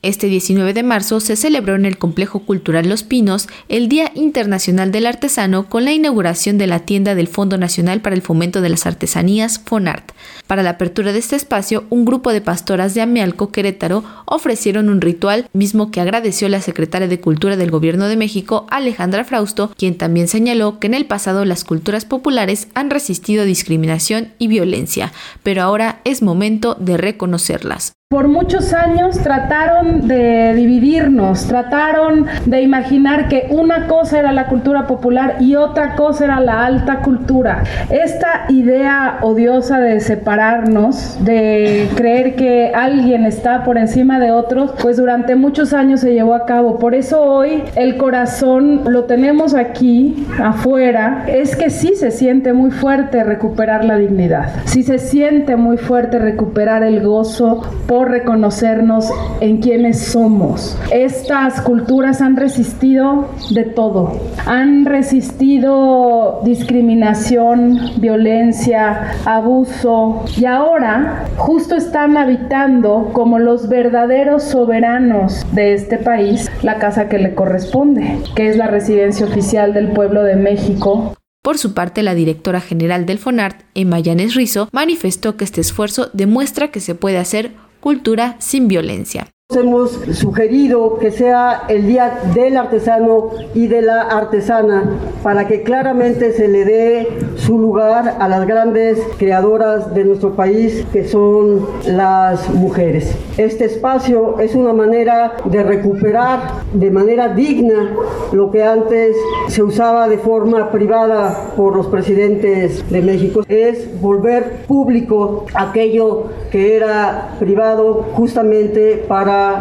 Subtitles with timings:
[0.00, 4.92] Este 19 de marzo se celebró en el Complejo Cultural Los Pinos el Día Internacional
[4.92, 8.68] del Artesano con la inauguración de la tienda del Fondo Nacional para el Fomento de
[8.68, 10.12] las Artesanías FONART.
[10.46, 15.00] Para la apertura de este espacio, un grupo de pastoras de Amealco, Querétaro, ofrecieron un
[15.00, 19.98] ritual mismo que agradeció la secretaria de Cultura del Gobierno de México, Alejandra Frausto, quien
[19.98, 25.12] también señaló que en el pasado las culturas populares han resistido discriminación y violencia,
[25.42, 27.97] pero ahora es momento de reconocerlas.
[28.10, 34.86] Por muchos años trataron de dividirnos, trataron de imaginar que una cosa era la cultura
[34.86, 37.64] popular y otra cosa era la alta cultura.
[37.90, 44.96] Esta idea odiosa de separarnos, de creer que alguien está por encima de otros, pues
[44.96, 46.78] durante muchos años se llevó a cabo.
[46.78, 51.26] Por eso hoy el corazón lo tenemos aquí, afuera.
[51.28, 56.18] Es que sí se siente muy fuerte recuperar la dignidad, sí se siente muy fuerte
[56.18, 57.60] recuperar el gozo
[58.04, 60.78] reconocernos en quienes somos.
[60.92, 64.18] Estas culturas han resistido de todo.
[64.46, 75.74] Han resistido discriminación, violencia, abuso y ahora justo están habitando como los verdaderos soberanos de
[75.74, 80.36] este país la casa que le corresponde, que es la residencia oficial del pueblo de
[80.36, 81.14] México
[81.48, 86.10] por su parte, la directora general del FONART, Emma Llanes Rizo, manifestó que este esfuerzo
[86.12, 89.28] demuestra que se puede hacer cultura sin violencia.
[89.56, 96.34] Hemos sugerido que sea el Día del Artesano y de la Artesana para que claramente
[96.34, 102.50] se le dé su lugar a las grandes creadoras de nuestro país que son las
[102.50, 103.16] mujeres.
[103.38, 106.40] Este espacio es una manera de recuperar
[106.74, 107.96] de manera digna
[108.32, 113.40] lo que antes se usaba de forma privada por los presidentes de México.
[113.48, 119.06] Es volver público aquello que era privado justamente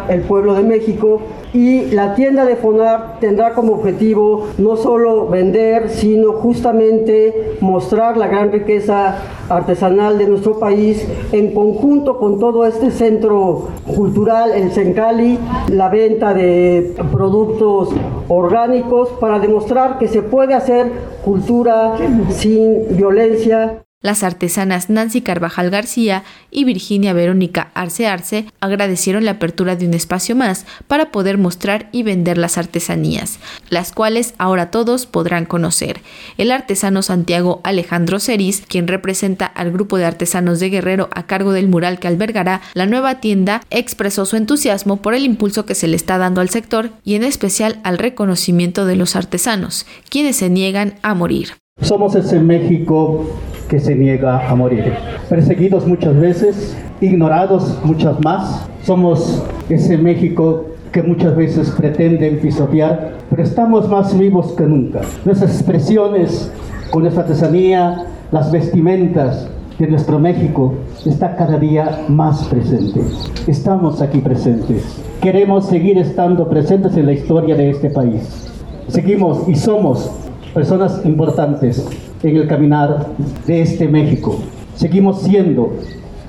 [0.09, 1.21] el pueblo de México
[1.53, 8.27] y la tienda de FONAR tendrá como objetivo no solo vender, sino justamente mostrar la
[8.27, 9.17] gran riqueza
[9.49, 15.39] artesanal de nuestro país en conjunto con todo este centro cultural, el Sencali,
[15.69, 17.89] la venta de productos
[18.27, 20.91] orgánicos para demostrar que se puede hacer
[21.23, 21.95] cultura
[22.29, 23.83] sin violencia.
[24.07, 29.93] Las artesanas Nancy Carvajal García y Virginia Verónica Arce Arce agradecieron la apertura de un
[29.93, 33.37] espacio más para poder mostrar y vender las artesanías,
[33.69, 35.99] las cuales ahora todos podrán conocer.
[36.37, 41.51] El artesano Santiago Alejandro Ceris, quien representa al grupo de artesanos de Guerrero a cargo
[41.51, 45.89] del mural que albergará la nueva tienda, expresó su entusiasmo por el impulso que se
[45.89, 50.49] le está dando al sector y en especial al reconocimiento de los artesanos, quienes se
[50.49, 51.55] niegan a morir.
[51.81, 53.25] Somos ese México
[53.67, 54.93] que se niega a morir.
[55.29, 58.67] Perseguidos muchas veces, ignorados muchas más.
[58.83, 65.01] Somos ese México que muchas veces pretenden pisotear, pero estamos más vivos que nunca.
[65.25, 66.51] Nuestras expresiones
[66.91, 69.47] con nuestra artesanía, las vestimentas
[69.77, 70.73] de nuestro México
[71.05, 73.01] está cada día más presente.
[73.45, 74.83] Estamos aquí presentes.
[75.21, 78.49] Queremos seguir estando presentes en la historia de este país.
[78.87, 80.09] Seguimos y somos
[80.53, 81.85] personas importantes
[82.23, 83.13] en el caminar
[83.45, 84.39] de este México.
[84.75, 85.73] Seguimos siendo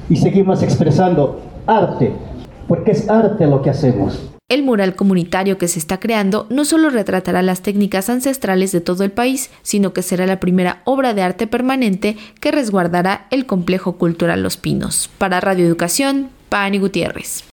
[0.08, 2.12] y seguimos expresando arte,
[2.66, 4.28] porque es arte lo que hacemos.
[4.48, 9.04] El mural comunitario que se está creando no solo retratará las técnicas ancestrales de todo
[9.04, 13.98] el país, sino que será la primera obra de arte permanente que resguardará el complejo
[13.98, 15.10] cultural Los Pinos.
[15.18, 17.44] Para Radio Educación, Pani Gutiérrez.